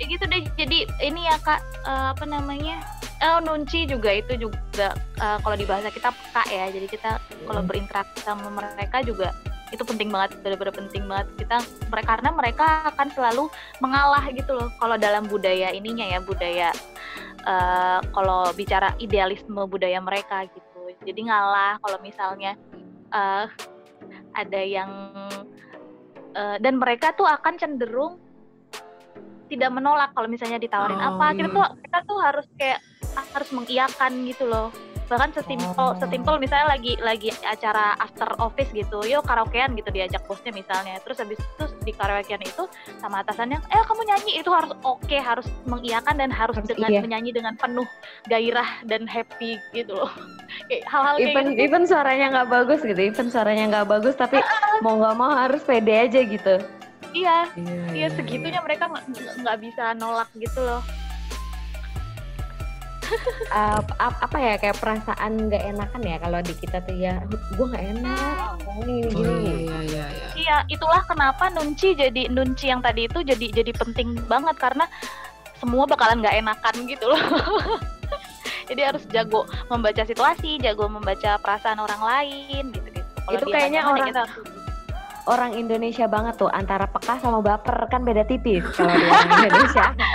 [0.00, 2.80] ya gitu deh jadi ini ya kak eh, apa namanya
[3.20, 7.10] eh nunci juga itu juga eh, kalau di bahasa kita peka ya jadi kita
[7.44, 7.68] kalau Hmm.
[7.68, 9.28] berinteraksi sama mereka juga
[9.74, 11.26] itu penting banget benar-benar penting banget.
[11.38, 11.56] Kita
[11.90, 13.44] mereka karena mereka akan selalu
[13.82, 16.68] mengalah gitu loh kalau dalam budaya ininya ya budaya
[17.42, 20.94] eh, kalau bicara idealisme budaya mereka gitu.
[21.02, 22.54] Jadi ngalah kalau misalnya
[23.10, 23.46] eh,
[24.34, 24.90] ada yang
[26.32, 28.22] eh, dan mereka tuh akan cenderung
[29.44, 31.36] tidak menolak kalau misalnya ditawarin Oh, apa.
[31.36, 31.54] Kita iya.
[31.54, 32.80] tuh kita tuh harus kayak
[33.14, 35.92] harus mengiyakan gitu loh bahkan sesimpel Oh.
[35.98, 40.96] sesimpel misalnya lagi lagi acara after office gitu yuk karaokean gitu diajak bosnya misalnya.
[41.04, 42.64] Terus habis itu di karaokean itu
[42.98, 44.32] sama atasannya eh kamu nyanyi.
[44.40, 47.00] Itu harus oke harus mengiyakan dan harus, Harus dengan iya.
[47.02, 47.86] menyanyi dengan penuh
[48.26, 50.12] gairah dan happy gitu loh.
[50.70, 51.60] Kayak hal-hal kayak even gitu.
[51.66, 54.38] even suaranya nggak bagus gitu even suaranya nggak bagus tapi
[54.80, 56.54] mau nggak mau harus pede aja gitu.
[57.14, 57.46] Iya.
[57.54, 59.04] Iya, Iya segitunya mereka nggak
[59.42, 60.82] nggak bisa nolak gitu loh.
[63.46, 67.66] Uh, ap- apa ya kayak perasaan nggak enakan ya kalau di kita tuh ya gue
[67.66, 70.28] nggak enak oh, ini Oh, gini iya, iya, iya, iya.
[70.34, 74.84] Iya itulah kenapa nunci jadi nunci yang tadi itu jadi jadi penting banget karena
[75.56, 77.20] semua bakalan nggak enakan gitu loh.
[78.68, 83.10] jadi harus jago membaca situasi, jago membaca perasaan orang lain gitu gitu.
[83.30, 84.36] Itu kayaknya orang- kita harus
[85.24, 89.86] orang Indonesia banget tuh antara peka sama baper kan beda tipis kalau di orang Indonesia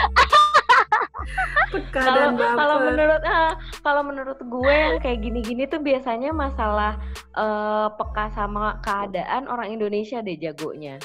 [1.93, 3.53] kalau kalau menurut ah,
[3.85, 6.97] kalau menurut gue yang kayak gini-gini tuh biasanya masalah
[7.37, 10.97] eh, peka sama keadaan orang Indonesia deh jagonya.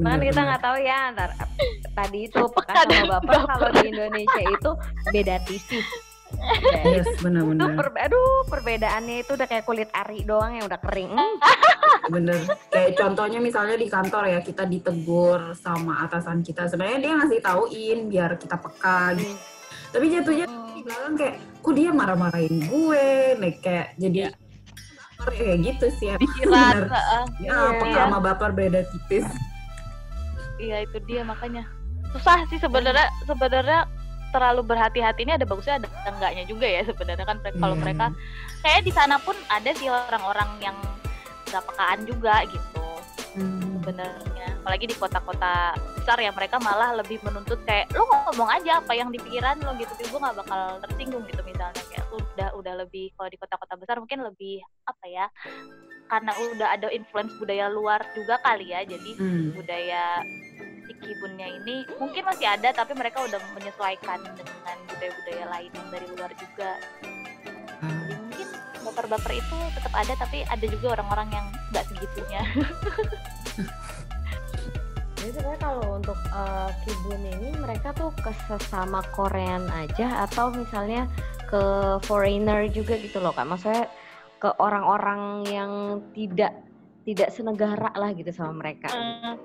[0.00, 1.30] Kan kita nggak tahu ya antar
[1.94, 3.40] tadi itu peka sama baper.
[3.46, 4.70] kalau di Indonesia itu
[5.12, 6.09] beda tipis.
[6.80, 7.76] Yes, itu benar-benar.
[7.76, 11.36] per, aduh perbedaannya itu udah kayak kulit ari doang yang udah kering Hmm,
[12.08, 12.40] Bener.
[12.68, 16.66] Kayak contohnya misalnya di kantor ya kita ditegur sama atasan kita.
[16.66, 19.34] Sebenarnya dia ngasih tauin biar kita peka gitu.
[19.90, 24.18] Tapi jatuhnya di belakang kayak kok dia marah-marahin gue, nih kayak jadi
[25.20, 26.16] kayak gitu sih ya.
[26.16, 26.84] Bener.
[27.38, 27.56] Ya, Iya.
[27.76, 29.26] peka sama baper beda tipis.
[30.56, 31.64] Iya itu dia makanya
[32.10, 33.86] susah sih sebenarnya sebenarnya
[34.30, 37.82] terlalu berhati-hati ini ada bagusnya ada enggaknya juga ya sebenarnya kan mereka- kalau Iya.
[37.82, 38.06] mereka
[38.60, 40.76] kayak di sana pun ada sih orang-orang yang
[41.46, 42.78] nggak pekaan juga gitu
[43.30, 43.78] Hmm.
[43.78, 48.90] sebenarnya apalagi di kota-kota besar ya mereka malah lebih menuntut kayak lo ngomong aja apa
[48.90, 53.14] yang di pikiran lo gitu gue nggak bakal tersinggung gitu misalnya kayak udah udah lebih
[53.14, 55.26] kalau di kota-kota besar mungkin lebih apa ya
[56.06, 59.54] karena udah ada influence budaya luar juga kali ya jadi Hmm.
[59.54, 60.02] budaya
[61.10, 66.30] kibunnya ini mungkin masih ada tapi mereka udah menyesuaikan dengan budaya-budaya lain yang dari luar
[66.38, 66.70] juga
[67.82, 68.48] jadi mungkin
[68.86, 72.42] baper-baper itu tetap ada tapi ada juga orang-orang yang nggak segitunya
[75.20, 81.04] Jadi sebenarnya kalau untuk eh, kibun ini mereka tuh ke sesama Korean aja atau misalnya
[81.44, 81.60] ke
[82.08, 83.44] foreigner juga gitu loh kak.
[83.44, 83.84] Maksudnya
[84.40, 86.56] ke orang-orang yang tidak
[87.04, 88.88] tidak senegara lah gitu sama mereka.
[88.96, 89.36] Eh,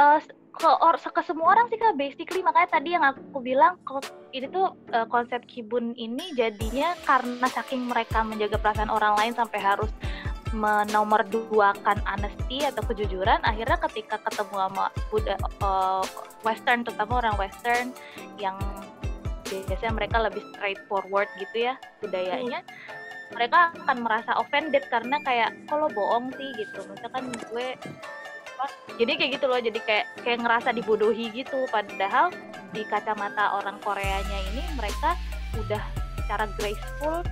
[0.00, 0.20] eh,
[0.50, 2.42] ke, or, ke semua orang sih kak basically.
[2.42, 3.78] Makanya tadi yang aku bilang
[4.34, 9.60] ini tuh eh, konsep kibun ini jadinya karena saking mereka menjaga perasaan orang lain sampai
[9.62, 9.90] harus
[10.50, 16.04] menomorduakan honesty atau kejujuran akhirnya ketika ketemu sama Buddha eh,
[16.42, 17.94] western terutama orang western
[18.34, 18.58] yang
[19.46, 22.66] biasanya mereka lebih straightforward gitu ya budayanya
[23.30, 26.50] mereka akan merasa offended karena kayak kalau bohong sih?
[26.58, 26.82] gitu.
[26.90, 27.68] Misalkan gue
[28.96, 31.66] jadi kayak gitu loh jadi kayak kayak ngerasa dibodohi gitu.
[31.68, 32.32] Padahal
[32.70, 35.16] di kacamata orang Koreanya ini mereka
[35.56, 35.82] udah
[36.20, 37.24] secara graceful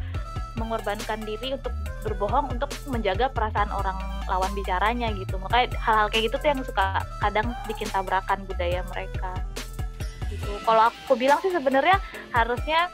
[0.59, 1.71] mengorbankan diri untuk
[2.03, 3.95] berbohong untuk menjaga perasaan orang
[4.27, 5.39] lawan bicaranya gitu.
[5.39, 9.33] Makanya hal-hal kayak gitu tuh yang suka kadang bikin tabrakan budaya mereka
[10.29, 10.51] gitu.
[10.65, 11.97] Kalau aku bilang sih sebenarnya
[12.33, 12.93] harusnya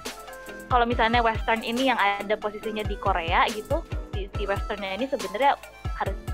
[0.71, 5.59] kalau misalnya western ini yang ada posisinya di Korea gitu si, si westernnya ini sebenarnya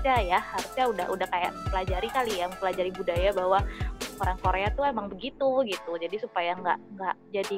[0.01, 3.59] harusnya ya harusnya udah udah kayak pelajari kali ya mempelajari budaya bahwa
[4.17, 7.55] orang Korea tuh emang begitu gitu jadi supaya nggak nggak jadi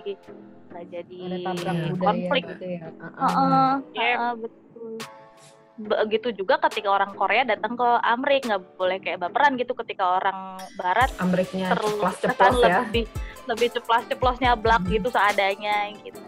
[0.67, 1.51] nggak jadi Iya.
[1.55, 2.79] budaya konflik gitu ya.
[2.83, 3.11] Heeh.
[3.15, 3.95] Heeh, Yep.
[3.95, 4.91] heeh, betul
[5.73, 10.59] begitu juga ketika orang Korea datang ke Amrik nggak boleh kayak baperan gitu ketika orang
[10.77, 12.77] Barat Ambriknya terlalu kesan ya.
[12.83, 13.05] lebih
[13.47, 14.91] lebih ceplas ceplosnya blak Hmm.
[14.91, 16.19] gitu seadanya gitu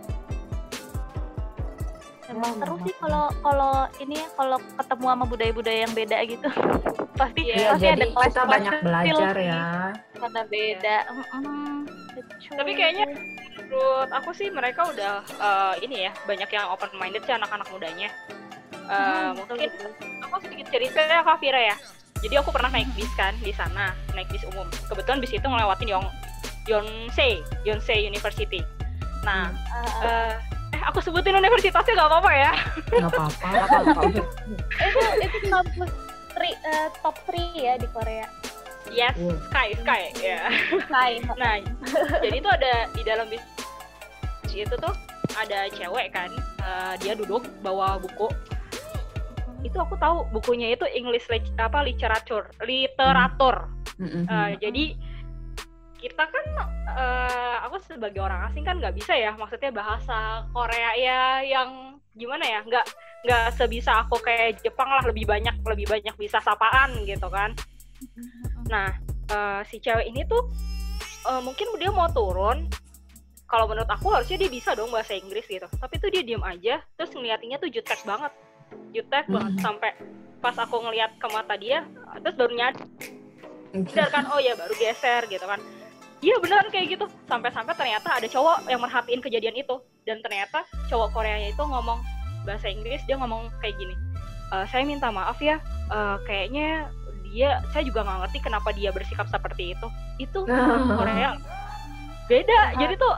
[2.27, 2.83] emang Ya, seru memang.
[2.83, 6.49] sih kalau kalau ini ya, kalau ketemu sama budaya-budaya yang beda gitu
[7.19, 9.63] pasti Iya, pasti jadi ada kelas kita banyak belajar ya.
[10.15, 11.75] karena beda Mm-mm.
[12.47, 13.05] Tapi kayaknya
[13.61, 18.07] menurut aku sih mereka udah eh, ini ya banyak yang open minded sih anak-anak mudanya.
[18.07, 18.93] Eh,
[19.25, 19.65] Hmm, mungkin
[20.21, 21.75] aku sedikit cerita ya Kak Vira ya.
[22.17, 25.89] jadi aku pernah naik bis kan di sana naik bis umum kebetulan bis itu ngelewatin
[25.89, 26.07] Yong
[26.65, 28.61] Yonsei Yonsei University
[29.21, 30.33] nah eh, eh
[30.85, 32.51] aku sebutin universitasnya nggak apa-apa ya
[32.93, 34.21] nggak apa-apa itu
[35.21, 35.91] itu kampus
[36.35, 38.27] tri- eh, top 3 ya di Korea.
[38.93, 39.33] yes Wow.
[39.49, 40.39] Sky Sky ya
[40.85, 41.13] Kai.
[41.41, 41.57] Nah,
[42.21, 43.41] jadi itu ada di dalam bis
[44.55, 44.93] itu tuh
[45.35, 46.31] ada cewek kan,
[46.63, 48.31] eh, dia duduk bawa buku.
[49.65, 51.27] Itu aku tahu bukunya itu English
[51.59, 53.67] apa literatur, literatur.
[53.99, 54.23] Mm-mm.
[54.29, 54.95] Eh, jadi
[56.05, 56.45] kita kan,
[56.93, 62.45] eh, aku sebagai orang asing kan nggak bisa ya, maksudnya bahasa Korea ya yang gimana
[62.45, 62.85] ya, nggak
[63.25, 67.57] nggak sebisa aku kayak Jepang lah lebih banyak lebih banyak bisa sapaan gitu kan.
[68.69, 68.93] Nah,
[69.33, 70.45] eh, si cewek ini tuh
[71.25, 72.69] eh, mungkin dia mau turun.
[73.45, 75.65] Kalau menurut aku harusnya dia bisa dong bahasa Inggris gitu.
[75.65, 78.33] Tapi tuh dia diem aja, terus ngeliatinnya tuh jutek banget,
[78.93, 79.61] jutek banget Hmm.
[79.61, 79.93] sampai
[80.41, 81.85] pas aku ngeliat ke mata dia,
[82.21, 85.61] terus baru nyadar kan, oh ya baru geser gitu kan.
[86.23, 87.05] Iya beneran kayak gitu.
[87.27, 89.75] Sampai-sampai ternyata ada cowok yang merhatiin kejadian itu.
[90.07, 91.99] Dan ternyata cowok Koreanya itu ngomong
[92.45, 93.95] bahasa Inggris, dia ngomong kayak gini.
[94.53, 95.57] "Eh, saya minta maaf ya,
[95.91, 96.87] eh, kayaknya
[97.25, 99.87] dia, saya juga nggak ngerti kenapa dia bersikap seperti itu.
[100.21, 100.45] Itu
[100.99, 101.35] Korea
[102.31, 102.59] beda.
[102.79, 103.13] Jadi tuh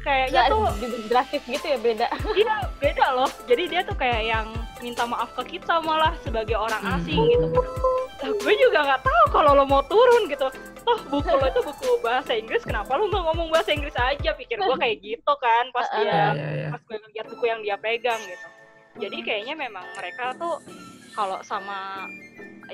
[0.00, 0.64] kayaknya tuh
[1.12, 2.08] drastis gitu ya beda.
[2.40, 3.30] Iya beda loh.
[3.44, 4.46] Jadi dia tuh kayak yang
[4.80, 7.46] minta maaf ke kita malah sebagai orang asing gitu.
[8.44, 10.48] Gue juga nggak tahu kalau lo mau turun gitu.
[10.90, 14.34] Toh buku lo itu buku bahasa Inggris, kenapa lo nggak ngomong bahasa Inggris aja?
[14.34, 16.68] Pikir gue kayak gitu kan pas dia iya, iya.
[16.74, 18.48] pas gue ngeliat buku yang dia pegang gitu.
[19.06, 20.58] Jadi kayaknya memang mereka tuh
[21.14, 22.10] kalau sama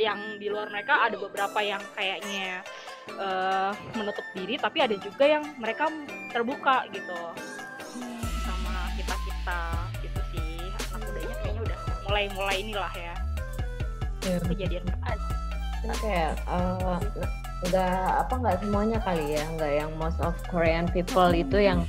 [0.00, 2.64] yang di luar mereka ada beberapa yang kayaknya
[3.12, 5.92] eh, menutup diri, tapi ada juga yang mereka
[6.32, 7.20] terbuka gitu
[8.48, 9.60] sama kita kita
[10.00, 10.56] gitu sih.
[10.96, 13.16] Anak mudanya kayaknya udah mulai-mulai inilah ya
[14.26, 14.38] Iya.
[14.42, 14.84] kejadian
[15.86, 16.98] Kan kayak eh,
[17.70, 21.82] nggak apa nggak semuanya kali ya nggak yang most of Korean people itu yang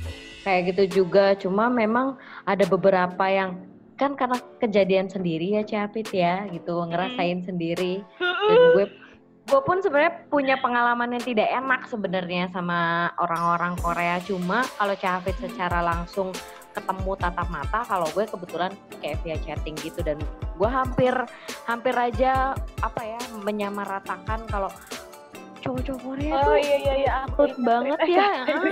[0.48, 1.36] kayak gitu juga.
[1.36, 2.16] Cuma memang
[2.48, 3.60] ada beberapa yang
[3.98, 8.00] kan karena kejadian sendiri ya Capit ya gitu ngerasain sendiri.
[8.18, 8.86] Dan gue
[9.48, 14.16] gue pun sebenarnya punya pengalaman yang tidak enak sebenarnya sama orang-orang Korea.
[14.22, 16.32] Cuma kalau Capit secara langsung
[16.76, 18.70] ketemu tatap mata kalau gue kebetulan
[19.02, 20.00] kayak via chatting gitu.
[20.00, 20.22] Dan
[20.56, 21.12] gue hampir
[21.66, 24.70] hampir aja apa ya menyamaratakan kalau
[25.68, 28.28] cowok-cowok Korea Oh tuh iya iya iya aku banget ya,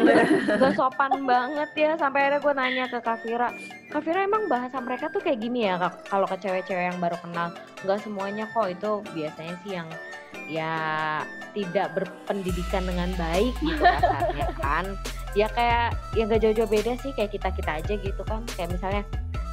[0.64, 1.90] gak sopan banget ya.
[2.00, 3.48] Sampai akhirnya gue nanya ke Kavira,
[3.92, 6.08] Kavira emang bahasa mereka tuh kayak gini ya Kak?
[6.08, 7.52] kalau ke cewek-cewek yang baru kenal?
[7.84, 9.88] Gak semuanya kok itu biasanya sih yang
[10.46, 10.74] ya
[11.52, 14.84] tidak berpendidikan dengan baik gitu kasarnya kan.
[15.36, 18.40] Ya kayak ya gak jauh-jauh beda sih kayak kita kita aja gitu kan.
[18.56, 19.02] Kayak misalnya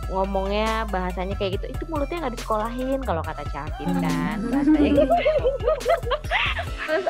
[0.07, 5.13] ngomongnya bahasanya kayak gitu itu mulutnya nggak disekolahin kalau kata Cavin kan bahasanya gitu.
[6.83, 7.05] Terus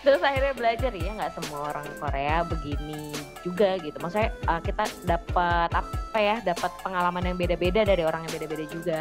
[0.00, 3.10] terus akhirnya belajar ya nggak semua orang Korea begini
[3.42, 3.98] juga gitu.
[3.98, 9.00] Maksudnya uh, kita dapat apa ya dapat pengalaman yang beda-beda dari orang yang beda-beda juga.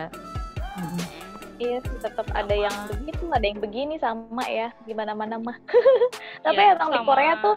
[1.62, 5.57] Iya sih, tetap ada yang begitu, ada yang begini sama ya, gimana mana mah.
[6.45, 7.55] Tapi Iya, emang di sama- Korea tuh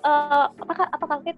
[0.00, 1.36] eh apa Kak- apa kakit?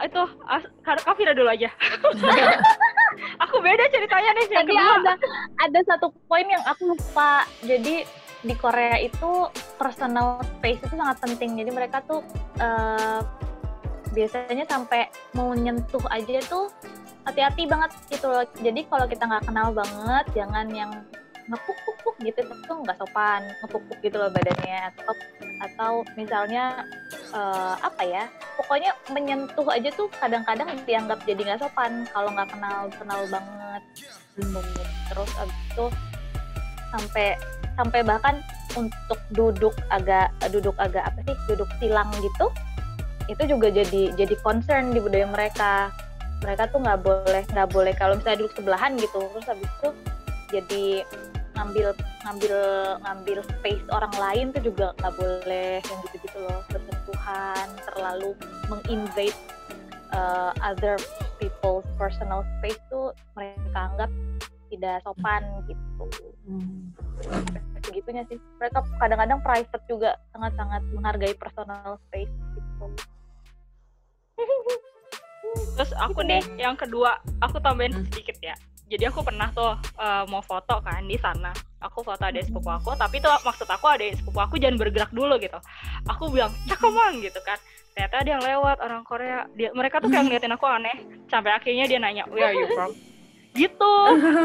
[0.00, 1.68] Itu as, Kak Kavira dulu aja
[3.44, 5.14] aku beda ceritanya nih yang Tadi kedua ada
[5.68, 7.44] ada satu poin yang aku lupa.
[7.64, 8.04] Jadi
[8.42, 9.46] di Korea itu
[9.78, 11.60] personal space itu sangat penting.
[11.60, 12.24] Jadi mereka tuh
[12.58, 13.20] eh,
[14.12, 16.68] biasanya sampai mau nyentuh aja tuh
[17.28, 18.44] hati-hati banget gitu loh.
[18.60, 20.90] Jadi kalau kita nggak kenal banget, jangan yang
[21.50, 25.14] ngepuk-puk gitu itu tuh nggak sopan, ngepuk-puk gitu loh badannya atau
[25.62, 26.82] atau misalnya
[27.30, 28.26] eh, apa ya?
[28.58, 33.82] Pokoknya menyentuh aja tuh kadang-kadang dianggap jadi nggak sopan kalau nggak kenal kenal banget
[35.12, 35.86] terus abis itu
[36.92, 37.28] sampai
[37.76, 38.36] sampai bahkan
[38.76, 42.46] untuk duduk agak duduk agak apa sih duduk silang gitu
[43.28, 45.92] itu juga jadi jadi concern di budaya mereka
[46.40, 49.88] mereka tuh nggak boleh nggak boleh kalau misalnya duduk sebelahan gitu terus habis itu
[50.52, 50.84] jadi
[51.56, 51.88] ngambil
[52.24, 52.56] ngambil
[53.04, 56.60] ngambil space orang lain tuh juga nggak boleh yang gitu-gitu loh.
[56.70, 58.30] Bersentuhan terlalu
[58.70, 59.36] menginvade
[60.12, 60.96] uh, other
[61.40, 64.10] people's personal space tuh mereka anggap
[64.72, 66.04] tidak sopan gitu.
[67.82, 68.38] Segitunya sih.
[68.62, 72.86] Mereka kadang-kadang private juga sangat-sangat menghargai personal space gitu.
[75.76, 78.06] Terus aku nih yang kedua, aku tambahin Hmm.
[78.08, 78.56] sedikit ya.
[78.92, 81.48] Jadi aku pernah tuh eh, mau foto kan di sana.
[81.80, 85.40] Aku foto ada sepupu aku, tapi tuh maksud aku ada sepupu aku jangan bergerak dulu
[85.40, 85.56] gitu.
[86.04, 87.56] Aku bilang, cakeman gitu kan.
[87.96, 89.48] Ternyata ada yang lewat orang Korea.
[89.56, 90.96] Dia, mereka tuh kayak ngeliatin aku aneh.
[91.32, 92.92] Sampai akhirnya dia nanya, where are you from?
[93.56, 93.94] Gitu.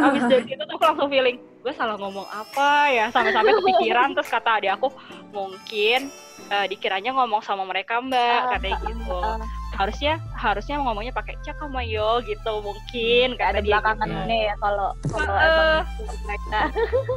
[0.02, 1.38] Habis dari situ tuh aku langsung feeling,
[1.68, 4.88] gue salah ngomong apa ya sampai-sampai kepikiran terus kata adik aku
[5.36, 6.08] mungkin
[6.48, 9.36] uh, dikiranya ngomong sama mereka mbak uh, katanya gitu uh,
[9.78, 14.26] harusnya harusnya ngomongnya pakai cak sama yo gitu mungkin kata ada dia belakangan gitu.
[14.26, 15.80] ini ya kalau kalau uh,
[16.26, 16.60] mereka.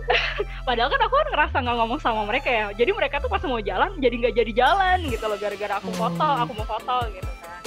[0.69, 2.65] Padahal kan aku kan ngerasa nggak ngomong sama mereka ya.
[2.77, 6.29] Jadi mereka tuh pas mau jalan jadi nggak jadi jalan gitu loh gara-gara aku foto
[6.29, 6.43] hmm.
[6.45, 7.61] aku mau foto gitu kan.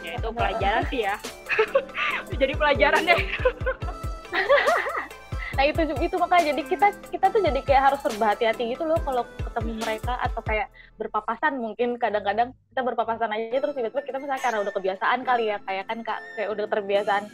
[0.00, 1.16] Ya itu pelajaran sih ya.
[2.40, 3.18] Jadi pelajaran deh
[5.58, 8.94] nah itu itu makanya jadi kita kita tuh jadi kayak harus serba hati-hati gitu loh
[9.02, 14.38] kalau ketemu mereka atau kayak berpapasan mungkin kadang-kadang kita berpapasan aja terus tiba-tiba kita misalnya
[14.38, 17.26] karena udah kebiasaan kali ya kayak kan kak kayak udah terbiasaan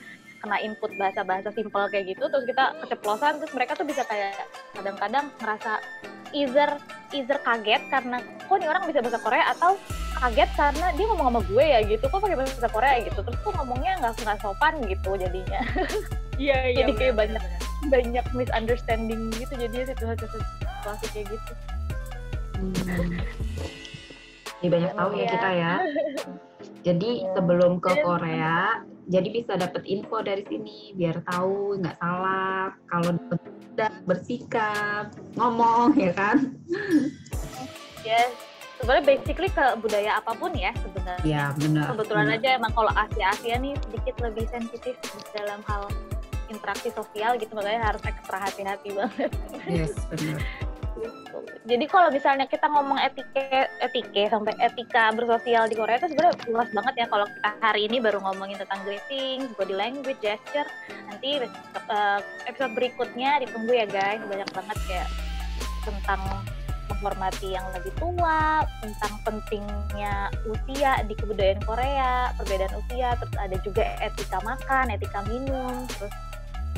[0.45, 4.37] kena input bahasa-bahasa simpel kayak gitu terus kita keceplosan terus mereka tuh bisa kayak
[4.77, 5.81] kadang-kadang ngerasa
[6.37, 6.77] either
[7.17, 9.45] either kaget karena kok nih orang bisa bahasa Korea?
[9.57, 9.79] atau
[10.21, 12.95] kaget karena dia ngomong sama gue ya gitu kok pakai bahasa Korea?
[13.07, 13.19] gitu.
[13.23, 15.63] Terus kok ngomongnya nggak nggak sopan gitu jadinya.
[16.35, 17.45] Iya iya jadi kayak banyak
[17.95, 21.53] banyak misunderstanding gitu jadi situasi-situasi kayak gitu.
[22.59, 23.23] Hmm.
[24.65, 25.75] Ini banyak tahu ya kita ya.
[26.81, 33.13] Jadi sebelum ke Korea jadi bisa dapat info dari sini biar tahu nggak salah kalau
[34.09, 36.57] bersikap ngomong ya kan?
[38.09, 38.33] Yes
[38.81, 41.25] sebenarnya basically ke budaya apa pun ya sebenarnya.
[41.25, 41.95] Ya benar.
[41.95, 42.41] Kebetulan benar.
[42.41, 44.97] aja emang kalau Asia Asia nih sedikit lebih sensitif
[45.33, 45.89] dalam hal
[46.53, 49.31] interaksi sosial gitu makanya harus ekstra hati-hati banget.
[49.65, 50.41] Yes, benar.
[51.05, 51.39] Gitu.
[51.65, 56.71] Jadi kalau misalnya kita ngomong etike, etike sampai etika bersosial di Korea itu sebenarnya luas
[56.73, 57.07] banget ya.
[57.09, 60.69] Kalau kita hari ini baru ngomongin tentang greeting, body language, gesture,
[61.09, 61.45] nanti
[61.93, 64.21] uh, episode berikutnya ditunggu ya guys.
[64.25, 65.09] Banyak banget kayak
[65.85, 66.21] tentang
[66.85, 73.85] menghormati yang lebih tua, tentang pentingnya usia di kebudayaan Korea, perbedaan usia, terus ada juga
[74.01, 76.13] etika makan, etika minum, terus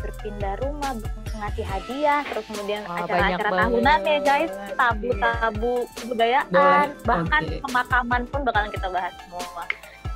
[0.07, 0.95] berpindah rumah,
[1.35, 6.87] ngasih hadiah, terus kemudian acara-acara tahunan ya guys, tabu-tabu kebudayaan, Boleh.
[7.03, 7.59] bahkan okay.
[7.59, 9.67] pemakaman pun bakalan kita bahas semua.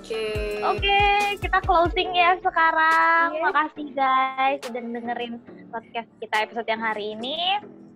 [0.02, 0.58] Okay.
[0.66, 3.38] Oke, okay, kita closing ya sekarang.
[3.38, 3.44] Yeah.
[3.46, 5.32] Makasih guys sudah dengerin
[5.70, 7.38] podcast kita episode yang hari ini.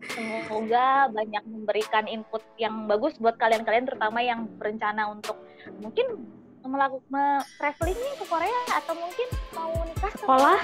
[0.07, 5.35] Semoga banyak memberikan input yang bagus buat kalian-kalian terutama yang berencana untuk
[5.83, 6.31] mungkin
[6.67, 10.61] melakukan traveling nih ke Korea atau mungkin mau nikah sekolah?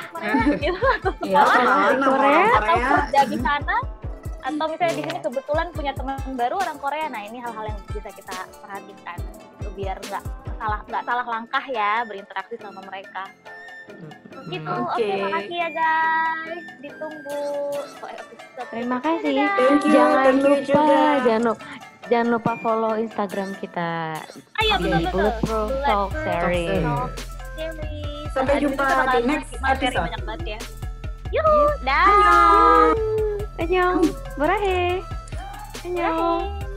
[0.58, 0.80] gitu.
[0.98, 1.76] Atau iya, sekolah.
[1.78, 3.76] ya, di Korea, atau kerja di sana.
[4.42, 7.06] Atau misalnya di sini kebetulan punya teman baru orang Korea.
[7.06, 9.18] Nah ini hal-hal yang bisa kita perhatikan
[9.62, 10.24] gitu biar nggak
[10.58, 13.24] salah nggak salah langkah ya berinteraksi sama mereka.
[14.50, 14.66] Gitu.
[14.66, 15.10] Oke okay.
[15.14, 16.64] okay, makasih ya guys.
[16.82, 17.42] Ditunggu.
[18.70, 19.30] Terima kasih.
[19.86, 24.18] Jangan lupa jangan lupa jangan lupa follow Instagram kita.
[24.58, 25.12] Ayo betul betul.
[25.12, 26.84] Bulletproof Talk Series.
[28.32, 30.08] Sampai jumpa di next episode.
[30.08, 30.60] Banyak banget ya.
[31.32, 32.06] Yuhu, dah.
[32.08, 32.96] Annyeong.
[33.60, 34.00] Annyeong.
[34.36, 35.00] Barahe.
[35.84, 36.71] Annyeong.